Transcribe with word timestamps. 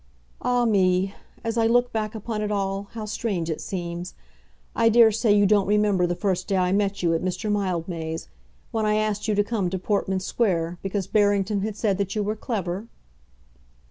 "Ah 0.41 0.65
me; 0.65 1.13
as 1.43 1.59
I 1.59 1.67
look 1.67 1.93
back 1.93 2.15
upon 2.15 2.41
it 2.41 2.49
all, 2.51 2.87
how 2.93 3.05
strange 3.05 3.51
it 3.51 3.61
seems. 3.61 4.15
I 4.75 4.89
dare 4.89 5.11
say 5.11 5.31
you 5.31 5.45
don't 5.45 5.67
remember 5.67 6.07
the 6.07 6.15
first 6.15 6.47
day 6.47 6.57
I 6.57 6.71
met 6.71 7.03
you, 7.03 7.13
at 7.13 7.21
Mr. 7.21 7.51
Mildmay's, 7.51 8.27
when 8.71 8.83
I 8.83 8.95
asked 8.95 9.27
you 9.27 9.35
to 9.35 9.43
come 9.43 9.69
to 9.69 9.77
Portman 9.77 10.19
Square 10.19 10.79
because 10.81 11.05
Barrington 11.05 11.61
had 11.61 11.77
said 11.77 11.99
that 11.99 12.15
you 12.15 12.23
were 12.23 12.35
clever?" 12.35 12.87